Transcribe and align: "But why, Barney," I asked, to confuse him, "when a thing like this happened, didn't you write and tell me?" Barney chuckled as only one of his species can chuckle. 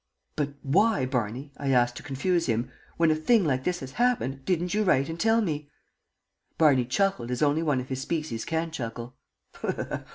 "But 0.35 0.55
why, 0.63 1.05
Barney," 1.05 1.51
I 1.57 1.69
asked, 1.69 1.95
to 1.97 2.01
confuse 2.01 2.47
him, 2.47 2.71
"when 2.97 3.11
a 3.11 3.15
thing 3.15 3.45
like 3.45 3.63
this 3.65 3.81
happened, 3.91 4.43
didn't 4.45 4.73
you 4.73 4.81
write 4.83 5.09
and 5.09 5.19
tell 5.19 5.41
me?" 5.41 5.69
Barney 6.57 6.85
chuckled 6.85 7.29
as 7.29 7.43
only 7.43 7.61
one 7.61 7.79
of 7.79 7.89
his 7.89 8.01
species 8.01 8.43
can 8.43 8.71
chuckle. 8.71 9.15